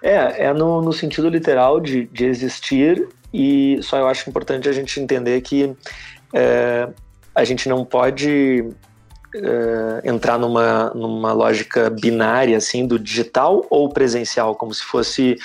É, 0.03 0.47
é 0.47 0.53
no, 0.53 0.81
no 0.81 0.91
sentido 0.91 1.29
literal 1.29 1.79
de, 1.79 2.05
de 2.07 2.25
existir, 2.25 3.07
e 3.33 3.79
só 3.81 3.97
eu 3.97 4.07
acho 4.07 4.29
importante 4.29 4.67
a 4.67 4.73
gente 4.73 4.99
entender 4.99 5.39
que 5.39 5.73
é, 6.33 6.89
a 7.33 7.45
gente 7.45 7.69
não 7.69 7.85
pode 7.85 8.65
uh, 9.35 10.01
entrar 10.03 10.37
numa, 10.37 10.89
numa 10.93 11.31
lógica 11.31 11.89
binária, 11.89 12.57
assim, 12.57 12.85
do 12.85 12.99
digital 12.99 13.65
ou 13.69 13.87
presencial, 13.87 14.55
como 14.55 14.73
se 14.73 14.83
fosse 14.83 15.37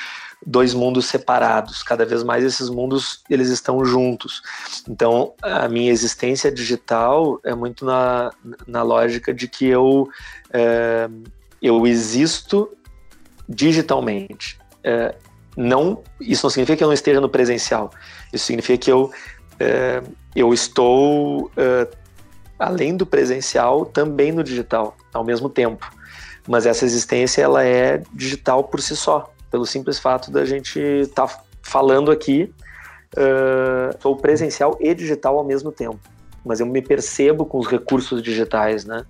dois 0.47 0.75
mundos 0.75 1.07
separados. 1.07 1.83
Cada 1.83 2.05
vez 2.05 2.23
mais 2.23 2.45
esses 2.45 2.69
mundos 2.69 3.23
eles 3.29 3.49
estão 3.49 3.85
juntos. 3.85 4.43
Então, 4.89 5.33
a 5.43 5.69
minha 5.69 5.91
existência 5.91 6.51
digital 6.51 7.41
é 7.45 7.55
muito 7.55 7.85
na, 7.85 8.31
na 8.67 8.83
lógica 8.83 9.33
de 9.33 9.49
que 9.49 9.67
eu, 9.67 10.09
é, 10.53 11.09
eu 11.63 11.87
existo 11.87 12.71
digitalmente. 13.49 14.59
É, 14.83 15.15
não, 15.57 16.03
isso 16.21 16.45
não 16.45 16.51
significa 16.51 16.77
que 16.77 16.85
eu 16.85 16.89
não 16.89 16.95
esteja 16.95 17.21
no 17.21 17.29
presencial. 17.29 17.91
Isso 18.33 18.47
significa 18.47 18.79
que 18.79 18.93
eu 18.93 19.11
é, 19.59 20.03
eu 20.35 20.53
estou, 20.53 21.47
uh, 21.47 21.97
além 22.59 22.97
do 22.97 23.07
presencial, 23.07 23.87
também 23.87 24.33
no 24.33 24.43
digital, 24.43 24.97
ao 25.13 25.25
mesmo 25.25 25.49
tempo. 25.49 25.89
Mas 26.47 26.67
essa 26.67 26.85
existência 26.85 27.43
ela 27.43 27.65
é 27.65 28.03
digital 28.13 28.65
por 28.65 28.81
si 28.81 28.97
só, 28.97 29.33
pelo 29.55 29.65
simples 29.65 30.01
fato 30.01 30.33
da 30.33 30.45
gente 30.45 30.81
estar 30.81 31.29
tá 31.29 31.41
falando 31.63 32.11
aqui, 32.11 32.53
uh, 33.17 33.97
sou 34.03 34.17
presencial 34.17 34.77
e 34.81 34.93
digital 34.93 35.39
ao 35.39 35.45
mesmo 35.45 35.71
tempo. 35.71 36.01
Mas 36.45 36.59
eu 36.59 36.67
me 36.67 36.83
percebo 36.83 37.47
com 37.47 37.59
os 37.59 37.69
recursos 37.69 38.21
digitais, 38.21 38.85
né? 38.85 39.07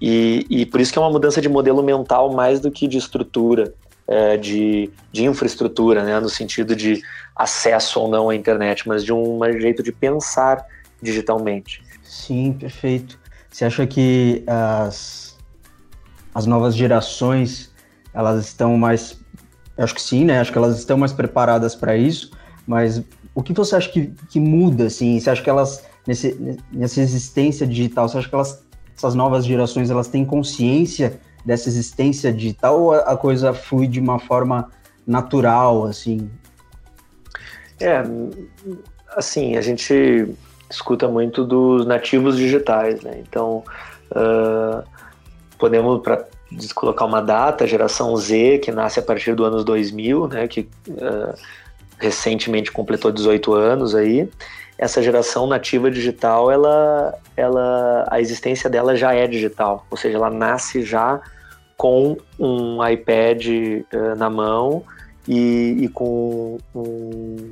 E, 0.00 0.44
e 0.50 0.66
por 0.66 0.80
isso 0.80 0.92
que 0.92 0.98
é 0.98 1.00
uma 1.00 1.12
mudança 1.12 1.40
de 1.40 1.48
modelo 1.48 1.80
mental 1.80 2.32
mais 2.34 2.58
do 2.58 2.72
que 2.72 2.88
de 2.88 2.98
estrutura 2.98 3.72
é, 4.08 4.36
de, 4.36 4.90
de 5.12 5.26
infraestrutura, 5.26 6.02
né, 6.02 6.18
no 6.18 6.28
sentido 6.28 6.74
de 6.74 7.00
acesso 7.36 8.00
ou 8.00 8.08
não 8.10 8.30
à 8.30 8.34
internet, 8.34 8.88
mas 8.88 9.04
de 9.04 9.12
um 9.12 9.38
jeito 9.60 9.80
de 9.80 9.92
pensar 9.92 10.66
digitalmente. 11.00 11.84
Sim, 12.02 12.52
perfeito. 12.52 13.16
Você 13.48 13.64
acha 13.64 13.86
que 13.86 14.42
as, 14.48 15.38
as 16.34 16.46
novas 16.46 16.74
gerações 16.74 17.72
elas 18.14 18.46
estão 18.46 18.78
mais, 18.78 19.20
eu 19.76 19.84
acho 19.84 19.94
que 19.94 20.02
sim, 20.02 20.24
né? 20.24 20.40
Acho 20.40 20.52
que 20.52 20.58
elas 20.58 20.78
estão 20.78 20.96
mais 20.96 21.12
preparadas 21.12 21.74
para 21.74 21.96
isso. 21.96 22.30
Mas 22.66 23.02
o 23.34 23.42
que 23.42 23.52
você 23.52 23.76
acha 23.76 23.88
que, 23.88 24.12
que 24.30 24.40
muda, 24.40 24.86
assim? 24.86 25.18
Você 25.18 25.30
acha 25.30 25.42
que 25.42 25.50
elas 25.50 25.84
nesse, 26.06 26.58
nessa 26.72 27.00
existência 27.00 27.66
digital, 27.66 28.08
você 28.08 28.18
acha 28.18 28.28
que 28.28 28.34
elas, 28.34 28.64
essas 28.96 29.14
novas 29.14 29.44
gerações 29.44 29.90
elas 29.90 30.08
têm 30.08 30.24
consciência 30.24 31.18
dessa 31.44 31.68
existência 31.68 32.32
digital 32.32 32.80
ou 32.80 32.92
a 32.94 33.16
coisa 33.16 33.52
flui 33.52 33.86
de 33.86 34.00
uma 34.00 34.18
forma 34.18 34.70
natural, 35.06 35.84
assim? 35.84 36.30
É, 37.80 38.02
assim, 39.16 39.56
a 39.56 39.60
gente 39.60 40.34
escuta 40.70 41.06
muito 41.06 41.44
dos 41.44 41.84
nativos 41.84 42.36
digitais, 42.36 43.02
né? 43.02 43.22
Então, 43.28 43.62
uh, 44.12 44.82
podemos, 45.58 46.00
para 46.00 46.24
colocar 46.74 47.04
uma 47.04 47.20
data, 47.20 47.66
geração 47.66 48.16
Z, 48.16 48.58
que 48.58 48.70
nasce 48.72 48.98
a 48.98 49.02
partir 49.02 49.34
do 49.34 49.44
anos 49.44 49.64
2000, 49.64 50.28
né? 50.28 50.48
Que 50.48 50.68
uh, 50.88 51.34
recentemente 51.98 52.70
completou 52.70 53.10
18 53.10 53.54
anos 53.54 53.94
aí, 53.94 54.28
essa 54.76 55.02
geração 55.02 55.46
nativa 55.46 55.90
digital, 55.90 56.50
ela, 56.50 57.14
ela, 57.36 58.06
a 58.10 58.20
existência 58.20 58.68
dela 58.68 58.96
já 58.96 59.14
é 59.14 59.26
digital, 59.26 59.86
ou 59.90 59.96
seja, 59.96 60.16
ela 60.16 60.30
nasce 60.30 60.82
já 60.82 61.20
com 61.76 62.16
um 62.38 62.86
iPad 62.86 63.46
uh, 63.46 64.16
na 64.16 64.28
mão 64.28 64.84
e, 65.28 65.78
e 65.82 65.88
com 65.88 66.58
um, 66.74 67.50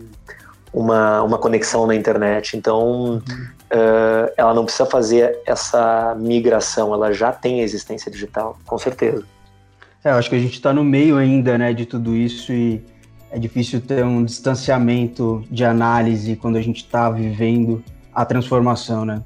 uma, 0.72 1.22
uma 1.22 1.38
conexão 1.38 1.86
na 1.86 1.94
internet. 1.94 2.56
Então, 2.56 2.80
uhum. 2.82 3.22
Uh, 3.72 4.32
ela 4.36 4.54
não 4.54 4.64
precisa 4.64 4.86
fazer 4.86 5.40
essa 5.46 6.14
migração, 6.18 6.92
ela 6.92 7.12
já 7.12 7.32
tem 7.32 7.60
a 7.60 7.64
existência 7.64 8.10
digital, 8.10 8.56
com 8.66 8.78
certeza. 8.78 9.24
É, 10.04 10.10
eu 10.10 10.14
acho 10.14 10.28
que 10.28 10.36
a 10.36 10.38
gente 10.38 10.54
está 10.54 10.72
no 10.72 10.84
meio 10.84 11.16
ainda 11.16 11.56
né, 11.56 11.72
de 11.72 11.86
tudo 11.86 12.14
isso 12.16 12.52
e 12.52 12.84
é 13.30 13.38
difícil 13.38 13.80
ter 13.80 14.04
um 14.04 14.24
distanciamento 14.24 15.44
de 15.50 15.64
análise 15.64 16.36
quando 16.36 16.56
a 16.56 16.60
gente 16.60 16.78
está 16.84 17.08
vivendo 17.08 17.82
a 18.14 18.24
transformação, 18.24 19.04
né? 19.04 19.22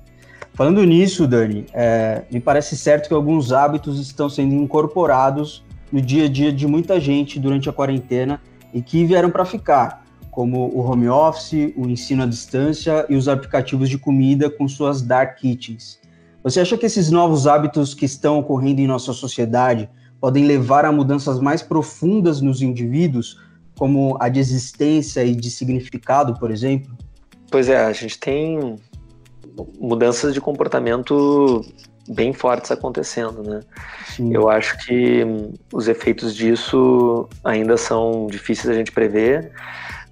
Falando 0.55 0.83
nisso, 0.85 1.27
Dani, 1.27 1.67
é, 1.75 2.23
me 2.31 2.41
parece 2.41 2.77
certo 2.77 3.09
que 3.09 3.15
alguns 3.15 3.53
hábitos 3.53 4.01
estão 4.01 4.31
sendo 4.31 4.55
incorporados 4.55 5.63
no 5.93 6.01
dia 6.01 6.25
a 6.25 6.29
dia 6.29 6.53
de 6.53 6.67
muita 6.67 6.99
gente 7.01 7.39
durante 7.39 7.69
a 7.69 7.73
quarentena 7.73 8.41
e 8.73 8.81
que 8.81 9.05
vieram 9.05 9.31
para 9.31 9.45
ficar, 9.45 10.06
como 10.37 10.69
o 10.69 10.81
home 10.81 11.09
office, 11.09 11.73
o 11.79 11.89
ensino 11.89 12.23
à 12.23 12.27
distância 12.27 13.07
e 13.09 13.17
os 13.17 13.27
aplicativos 13.27 13.89
de 13.89 13.97
comida 13.97 14.51
com 14.51 14.69
suas 14.69 15.01
dark 15.01 15.39
kitchens. 15.39 15.99
Você 16.45 16.61
acha 16.61 16.77
que 16.77 16.85
esses 16.85 17.11
novos 17.11 17.47
hábitos 17.47 17.95
que 17.95 18.05
estão 18.05 18.39
ocorrendo 18.39 18.83
em 18.83 18.87
nossa 18.87 19.15
sociedade 19.15 19.89
podem 20.21 20.45
levar 20.45 20.85
a 20.85 20.93
mudanças 20.93 21.41
mais 21.41 21.63
profundas 21.63 22.43
nos 22.43 22.61
indivíduos 22.61 23.41
como 23.79 24.19
a 24.21 24.29
de 24.29 24.39
existência 24.39 25.25
e 25.25 25.35
de 25.35 25.51
significado, 25.51 26.39
por 26.39 26.51
exemplo? 26.51 26.95
Pois 27.51 27.71
é, 27.71 27.83
a 27.83 27.93
gente 27.95 28.19
tem 28.19 28.77
mudanças 29.81 30.35
de 30.35 30.41
comportamento 30.43 31.65
bem 32.11 32.35
fortes 32.35 32.71
acontecendo, 32.71 33.43
né? 33.43 33.61
Sim. 34.09 34.35
Eu 34.35 34.51
acho 34.51 34.77
que 34.85 35.25
os 35.73 35.89
efeitos 35.89 36.35
disso 36.35 37.27
ainda 37.43 37.79
são 37.79 38.27
difíceis 38.27 38.69
a 38.69 38.75
gente 38.75 38.93
prever, 38.93 39.51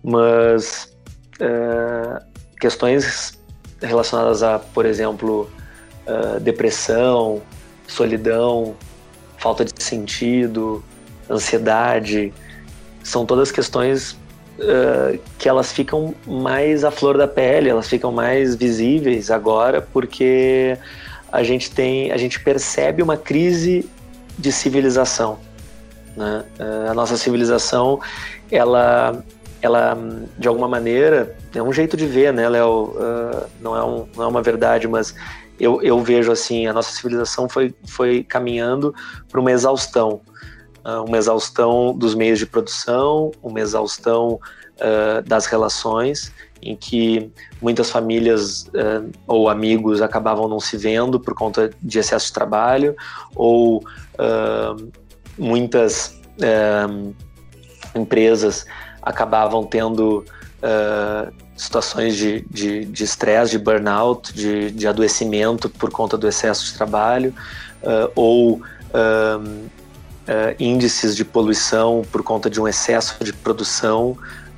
mas 0.04 0.94
é, 1.40 2.22
questões 2.60 3.38
relacionadas 3.80 4.42
a, 4.42 4.58
por 4.58 4.86
exemplo, 4.86 5.50
uh, 6.06 6.40
depressão, 6.40 7.42
solidão, 7.86 8.74
falta 9.38 9.64
de 9.64 9.82
sentido, 9.82 10.82
ansiedade, 11.28 12.32
são 13.02 13.26
todas 13.26 13.50
questões 13.50 14.12
uh, 14.58 15.18
que 15.38 15.48
elas 15.48 15.72
ficam 15.72 16.14
mais 16.26 16.84
à 16.84 16.90
flor 16.90 17.18
da 17.18 17.28
pele, 17.28 17.68
elas 17.68 17.88
ficam 17.88 18.12
mais 18.12 18.54
visíveis 18.54 19.30
agora 19.30 19.82
porque 19.82 20.78
a 21.30 21.42
gente 21.42 21.70
tem, 21.70 22.12
a 22.12 22.16
gente 22.16 22.40
percebe 22.40 23.02
uma 23.02 23.16
crise 23.16 23.88
de 24.38 24.52
civilização. 24.52 25.38
Né? 26.16 26.44
Uh, 26.58 26.90
a 26.90 26.94
nossa 26.94 27.16
civilização, 27.16 28.00
ela, 28.50 29.22
ela 29.64 29.96
de 30.38 30.46
alguma 30.48 30.68
maneira 30.68 31.36
é 31.54 31.62
um 31.62 31.72
jeito 31.72 31.96
de 31.96 32.06
ver, 32.06 32.32
né, 32.32 32.48
Léo? 32.48 32.94
Uh, 32.96 33.46
não, 33.60 33.76
é 33.76 33.84
um, 33.84 34.08
não 34.16 34.24
é 34.24 34.26
uma 34.26 34.42
verdade, 34.42 34.86
mas 34.86 35.14
eu, 35.58 35.80
eu 35.82 36.00
vejo 36.00 36.32
assim, 36.32 36.66
a 36.66 36.72
nossa 36.72 36.90
civilização 36.90 37.48
foi, 37.48 37.74
foi 37.86 38.22
caminhando 38.24 38.94
para 39.30 39.40
uma 39.40 39.52
exaustão. 39.52 40.20
Ah, 40.84 41.00
uma 41.00 41.16
exaustão 41.16 41.96
dos 41.96 42.14
meios 42.14 42.38
de 42.38 42.44
produção, 42.44 43.32
uma 43.42 43.58
exaustão 43.58 44.38
uh, 44.76 45.22
das 45.26 45.46
relações, 45.46 46.30
em 46.60 46.76
que 46.76 47.32
muitas 47.60 47.90
famílias 47.90 48.64
uh, 48.66 49.10
ou 49.26 49.48
amigos 49.48 50.02
acabavam 50.02 50.46
não 50.46 50.60
se 50.60 50.76
vendo 50.76 51.18
por 51.18 51.34
conta 51.34 51.70
de 51.82 51.98
excesso 51.98 52.26
de 52.26 52.32
trabalho, 52.34 52.94
ou 53.34 53.78
uh, 53.78 54.92
muitas 55.38 56.20
empresas 57.94 58.66
acabavam 59.04 59.64
tendo 59.64 60.24
situações 61.54 62.16
de 62.16 62.44
estresse, 62.98 63.52
de, 63.52 63.58
de, 63.58 63.64
burnout, 63.64 64.32
de, 64.32 64.70
de, 64.70 64.88
adoecimento 64.88 65.68
por 65.68 65.90
conta 65.90 66.16
do 66.16 66.26
excesso 66.26 66.64
de 66.64 66.72
trabalho, 66.72 67.34
ou 68.14 68.62
uh, 68.94 70.54
índices 70.58 71.14
de 71.14 71.24
poluição 71.24 72.02
por 72.10 72.22
conta 72.22 72.48
de 72.48 72.60
um 72.60 72.68
excesso 72.68 73.22
de 73.22 73.32
produção, 73.32 74.16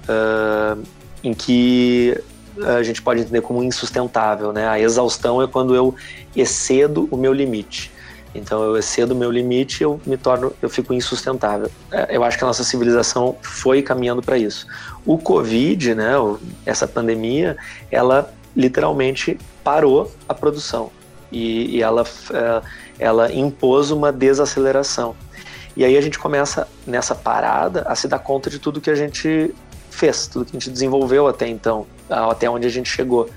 uh, 0.09 0.81
em 1.25 1.35
que 1.35 2.17
a 2.65 2.83
gente 2.83 3.03
pode 3.03 3.21
entender 3.21 3.43
como 3.43 3.63
insustentável. 3.63 4.53
Né? 4.53 4.67
A 4.67 4.79
exaustão 4.81 5.43
é 5.43 5.47
quando 5.47 5.75
eu 5.75 5.95
excedo 6.35 7.09
o 7.11 7.17
meu 7.17 7.33
limite. 7.33 7.93
Então 8.37 8.63
eu 8.63 8.77
excedo 8.77 9.15
o 9.15 9.17
meu 9.17 9.31
limite, 9.31 9.83
eu 9.83 10.01
me 10.07 10.17
torno, 10.17 10.53
eu 10.61 10.69
fico 10.69 10.93
insustentável. 10.93 11.71
É, 11.91 12.17
eu 12.17 12.23
acho 12.23 12.39
que 12.39 12.45
a 12.45 12.47
nossa 12.47 12.65
civilização 12.65 13.37
foi 13.43 13.83
caminhando 13.83 14.23
para 14.23 14.39
isso. 14.39 14.67
O 15.05 15.19
Covid, 15.19 15.95
né, 15.95 16.13
essa 16.65 16.87
pandemia, 16.87 17.57
ela 17.91 18.33
literalmente 18.57 19.39
parou 19.63 20.13
a 20.29 20.35
produção 20.35 20.91
e, 21.31 21.77
e 21.77 21.83
ela, 21.83 22.05
é, 22.33 22.63
ela 22.99 23.33
impôs 23.33 23.91
uma 23.91 24.13
desaceleração. 24.13 25.15
E 25.77 25.85
aí 25.85 25.97
a 25.97 26.01
gente 26.01 26.19
começa 26.19 26.67
nessa 26.87 27.15
parada 27.15 27.83
a 27.83 27.95
se 27.95 28.09
dar 28.09 28.19
conta 28.19 28.49
de 28.49 28.59
tudo 28.59 28.81
que 28.81 28.89
a 28.89 28.95
gente 28.95 29.55
fez, 29.91 30.27
tudo 30.27 30.47
que 30.47 30.57
a 30.57 30.59
gente 30.59 30.71
desenvolveu 30.71 31.27
até 31.27 31.47
então, 31.47 31.87
até 32.09 32.49
onde 32.49 32.67
a 32.67 32.71
gente 32.71 32.89
chegou. 32.89 33.29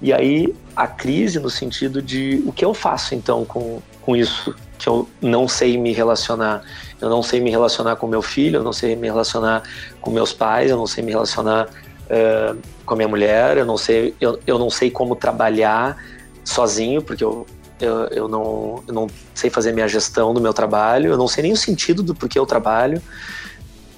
E 0.00 0.12
aí 0.12 0.54
a 0.74 0.86
crise 0.86 1.38
no 1.38 1.50
sentido 1.50 2.00
de 2.00 2.42
o 2.46 2.52
que 2.52 2.64
eu 2.64 2.72
faço 2.72 3.14
então 3.14 3.44
com, 3.44 3.82
com 4.10 4.16
isso, 4.16 4.52
que 4.76 4.88
eu 4.88 5.08
não 5.22 5.46
sei 5.46 5.78
me 5.78 5.92
relacionar. 5.92 6.64
Eu 7.00 7.08
não 7.08 7.22
sei 7.22 7.40
me 7.40 7.48
relacionar 7.48 7.94
com 7.94 8.08
meu 8.08 8.20
filho, 8.20 8.56
eu 8.56 8.64
não 8.64 8.72
sei 8.72 8.96
me 8.96 9.06
relacionar 9.06 9.62
com 10.00 10.10
meus 10.10 10.32
pais, 10.32 10.68
eu 10.68 10.76
não 10.76 10.86
sei 10.86 11.04
me 11.04 11.12
relacionar 11.12 11.68
uh, 11.68 12.58
com 12.84 12.94
a 12.94 12.96
minha 12.96 13.08
mulher, 13.08 13.56
eu 13.56 13.64
não 13.64 13.76
sei, 13.76 14.14
eu, 14.20 14.40
eu 14.44 14.58
não 14.58 14.68
sei 14.68 14.90
como 14.90 15.14
trabalhar 15.14 15.96
sozinho, 16.44 17.02
porque 17.02 17.22
eu 17.22 17.46
eu, 17.80 18.04
eu, 18.08 18.28
não, 18.28 18.84
eu 18.86 18.92
não 18.92 19.06
sei 19.34 19.48
fazer 19.48 19.72
minha 19.72 19.88
gestão 19.88 20.34
do 20.34 20.40
meu 20.40 20.52
trabalho, 20.52 21.12
eu 21.12 21.16
não 21.16 21.26
sei 21.26 21.44
nem 21.44 21.52
o 21.52 21.56
sentido 21.56 22.02
do 22.02 22.14
porquê 22.14 22.38
eu 22.38 22.44
trabalho. 22.44 23.00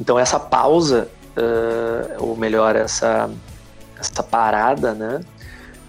Então 0.01 0.17
essa 0.17 0.39
pausa, 0.39 1.09
uh, 1.37 2.25
ou 2.25 2.37
melhor, 2.37 2.77
essa, 2.77 3.29
essa 3.99 4.23
parada, 4.23 4.95
né? 4.95 5.21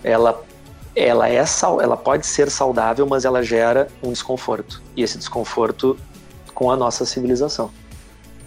Ela, 0.03 0.43
ela, 0.95 1.29
é, 1.29 1.43
ela 1.81 1.97
pode 1.97 2.25
ser 2.25 2.49
saudável, 2.49 3.05
mas 3.07 3.25
ela 3.25 3.43
gera 3.43 3.87
um 4.01 4.11
desconforto. 4.11 4.81
E 4.95 5.01
esse 5.01 5.17
desconforto 5.17 5.97
com 6.53 6.69
a 6.69 6.77
nossa 6.77 7.05
civilização, 7.05 7.71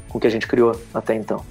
com 0.08 0.18
o 0.18 0.20
que 0.20 0.26
a 0.26 0.30
gente 0.30 0.46
criou 0.46 0.80
até 0.94 1.14
então. 1.14 1.44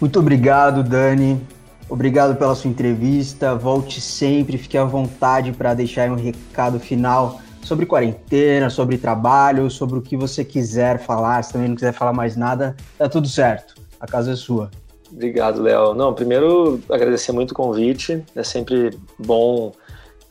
Muito 0.00 0.18
obrigado, 0.18 0.82
Dani. 0.82 1.40
Obrigado 1.88 2.36
pela 2.36 2.54
sua 2.54 2.70
entrevista. 2.70 3.54
Volte 3.54 4.00
sempre, 4.00 4.56
fique 4.56 4.78
à 4.78 4.84
vontade 4.84 5.52
para 5.52 5.74
deixar 5.74 6.10
um 6.10 6.16
recado 6.16 6.80
final 6.80 7.40
sobre 7.62 7.86
quarentena, 7.86 8.70
sobre 8.70 8.98
trabalho, 8.98 9.70
sobre 9.70 9.98
o 9.98 10.02
que 10.02 10.16
você 10.16 10.44
quiser 10.44 10.98
falar. 10.98 11.44
Se 11.44 11.52
também 11.52 11.68
não 11.68 11.74
quiser 11.74 11.92
falar 11.92 12.12
mais 12.12 12.36
nada, 12.36 12.74
tá 12.96 13.08
tudo 13.08 13.28
certo. 13.28 13.74
A 14.00 14.06
casa 14.06 14.32
é 14.32 14.36
sua. 14.36 14.70
Obrigado, 15.12 15.60
Léo. 15.60 15.94
Não, 15.94 16.14
primeiro 16.14 16.80
agradecer 16.90 17.32
muito 17.32 17.50
o 17.50 17.54
convite. 17.54 18.24
É 18.34 18.42
sempre 18.42 18.98
bom 19.18 19.72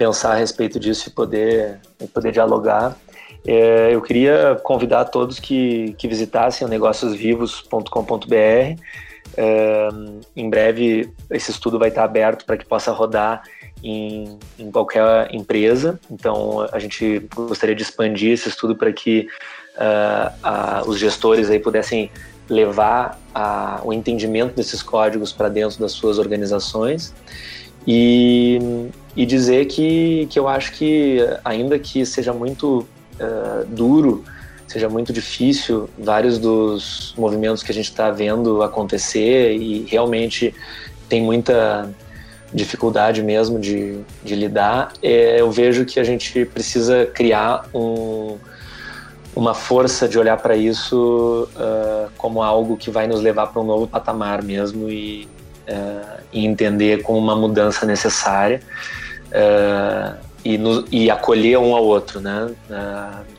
pensar 0.01 0.31
a 0.31 0.35
respeito 0.35 0.79
disso 0.79 1.09
e 1.09 1.11
poder, 1.11 1.79
e 2.01 2.07
poder 2.07 2.31
dialogar. 2.31 2.97
É, 3.45 3.93
eu 3.93 4.01
queria 4.01 4.59
convidar 4.63 5.05
todos 5.05 5.39
que, 5.39 5.93
que 5.95 6.07
visitassem 6.07 6.65
o 6.65 6.69
negóciosvivos.com.br 6.69 8.81
é, 9.37 9.89
em 10.35 10.49
breve, 10.49 11.13
esse 11.29 11.51
estudo 11.51 11.77
vai 11.77 11.89
estar 11.89 12.03
aberto 12.03 12.45
para 12.45 12.57
que 12.57 12.65
possa 12.65 12.91
rodar 12.91 13.43
em, 13.83 14.39
em, 14.57 14.71
qualquer 14.71 15.33
empresa. 15.33 15.99
Então, 16.09 16.67
a 16.71 16.79
gente 16.79 17.19
gostaria 17.35 17.75
de 17.75 17.83
expandir 17.83 18.31
esse 18.31 18.49
estudo 18.49 18.75
para 18.75 18.91
que 18.91 19.27
uh, 19.77 20.89
os 20.89 20.97
gestores 20.97 21.51
aí 21.51 21.59
pudessem 21.59 22.09
levar 22.49 23.19
uh, 23.35 23.87
o 23.87 23.93
entendimento 23.93 24.55
desses 24.55 24.81
códigos 24.81 25.31
para 25.31 25.47
dentro 25.47 25.79
das 25.79 25.91
suas 25.91 26.17
organizações. 26.17 27.13
E, 27.88 28.60
e 29.15 29.26
dizer 29.26 29.65
que, 29.65 30.28
que 30.30 30.38
eu 30.38 30.48
acho 30.48 30.74
que, 30.74 31.20
ainda 31.44 31.78
que 31.80 32.06
seja 32.06 32.34
muito 32.34 32.88
duro 33.67 34.24
seja 34.72 34.88
muito 34.88 35.12
difícil 35.12 35.89
vários 36.00 36.39
dos 36.39 37.13
movimentos 37.17 37.62
que 37.62 37.72
a 37.72 37.76
gente 37.76 37.89
está 37.89 38.10
vendo 38.10 38.63
acontecer 38.63 39.54
e 39.54 39.86
realmente 39.89 40.56
tem 41.10 41.22
muita 41.22 41.89
dificuldade 42.54 43.22
mesmo 43.22 43.60
de, 43.60 44.00
de 44.24 44.36
lidar, 44.36 44.94
é, 45.02 45.41
eu 45.41 45.52
vejo 45.52 45.86
que 45.86 46.00
a 46.00 46.04
gente 46.04 46.46
precisa 46.46 47.06
criar 47.06 47.65
um, 47.74 48.38
uma 49.36 49.54
força 49.54 50.08
de 50.08 50.17
olhar 50.17 50.38
para 50.38 50.56
isso 50.56 51.50
uh, 51.56 52.10
como 52.17 52.41
algo 52.41 52.78
que 52.78 52.89
vai 52.89 53.08
nos 53.08 53.22
levar 53.22 53.48
para 53.48 53.62
um 53.62 53.65
novo 53.65 53.88
patamar 53.88 54.41
mesmo 54.41 54.89
e, 54.89 55.28
uh, 55.67 56.21
e 56.32 56.45
entender 56.45 57.02
como 57.04 57.19
uma 57.19 57.36
mudança 57.36 57.86
necessária 57.86 58.62
uh, 59.28 60.17
e, 60.43 60.58
no, 60.58 60.86
e, 60.91 61.10
acolher 61.10 61.58
um 61.58 61.76
ao 61.76 61.84
outro, 61.84 62.19
né? 62.19 62.52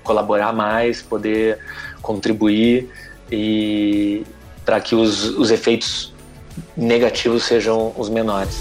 colaborar 0.05 0.53
mais, 0.53 1.03
poder 1.03 1.59
contribuir 2.01 2.89
e 3.31 4.25
para 4.65 4.81
que 4.81 4.95
os, 4.95 5.25
os 5.37 5.51
efeitos 5.51 6.13
negativos 6.77 7.45
sejam 7.45 7.93
os 7.97 8.09
menores. 8.09 8.61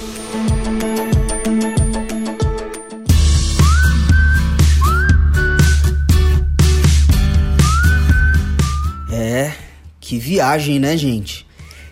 É, 9.13 9.51
que 9.99 10.17
viagem, 10.17 10.79
né, 10.79 10.97
gente? 10.97 11.45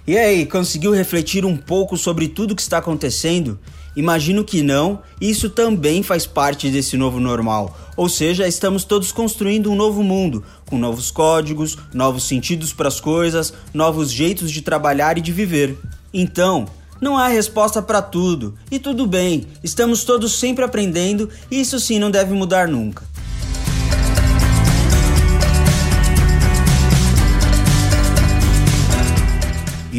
E 0.10 0.18
aí, 0.18 0.44
conseguiu 0.44 0.92
refletir 0.92 1.46
um 1.46 1.56
pouco 1.56 1.96
sobre 1.96 2.28
tudo 2.28 2.56
que 2.56 2.64
está 2.64 2.80
acontecendo? 2.80 3.60
Imagino 3.96 4.44
que 4.44 4.64
não, 4.64 5.04
isso 5.22 5.52
também 5.52 6.02
faz 6.02 6.26
parte 6.26 6.68
desse 6.72 6.98
novo 6.98 7.20
normal. 7.20 7.78
Ou 7.96 8.10
seja, 8.10 8.48
estamos 8.48 8.84
todos 8.84 9.12
construindo 9.12 9.72
um 9.72 9.76
novo 9.76 10.02
mundo, 10.02 10.44
com 10.66 10.80
novos 10.80 11.12
códigos, 11.12 11.78
novos 11.94 12.24
sentidos 12.24 12.74
para 12.74 12.88
as 12.88 13.00
coisas, 13.00 13.54
novos 13.72 14.12
jeitos 14.12 14.52
de 14.52 14.64
trabalhar 14.64 15.16
e 15.20 15.22
de 15.22 15.32
viver. 15.32 15.78
Então, 16.12 16.66
não 17.00 17.16
há 17.16 17.28
resposta 17.28 17.80
para 17.80 18.02
tudo, 18.02 18.56
e 18.72 18.80
tudo 18.80 19.06
bem, 19.06 19.46
estamos 19.64 20.04
todos 20.04 20.34
sempre 20.34 20.66
aprendendo 20.66 21.30
e 21.52 21.62
isso 21.62 21.80
sim 21.80 22.00
não 22.00 22.10
deve 22.10 22.34
mudar 22.34 22.68
nunca. 22.68 23.09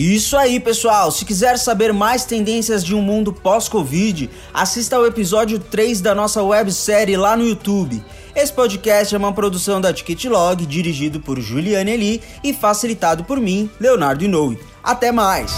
Isso 0.01 0.35
aí, 0.35 0.59
pessoal! 0.59 1.13
Se 1.13 1.27
quiser 1.27 1.59
saber 1.59 1.93
mais 1.93 2.25
tendências 2.25 2.83
de 2.83 2.95
um 2.95 3.03
mundo 3.03 3.35
pós-Covid, 3.35 4.31
assista 4.55 4.97
ao 4.97 5.05
episódio 5.05 5.59
3 5.59 6.01
da 6.01 6.15
nossa 6.15 6.43
websérie 6.43 7.19
lá 7.19 7.37
no 7.37 7.47
YouTube. 7.47 8.03
Esse 8.35 8.51
podcast 8.51 9.15
é 9.15 9.19
uma 9.19 9.35
produção 9.35 9.79
da 9.79 9.93
Ticketlog, 9.93 10.65
dirigido 10.65 11.21
por 11.21 11.39
Juliane 11.39 11.91
Eli 11.91 12.23
e 12.43 12.55
facilitado 12.55 13.25
por 13.25 13.39
mim, 13.39 13.69
Leonardo 13.79 14.25
Inoue. 14.25 14.59
Até 14.83 15.13
mais! 15.13 15.53